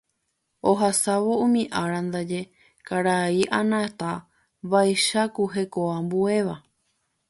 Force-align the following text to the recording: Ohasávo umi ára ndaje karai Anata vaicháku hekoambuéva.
Ohasávo 0.71 1.31
umi 1.45 1.63
ára 1.81 1.99
ndaje 2.07 2.41
karai 2.87 3.41
Anata 3.59 4.11
vaicháku 4.71 5.43
hekoambuéva. 5.53 6.55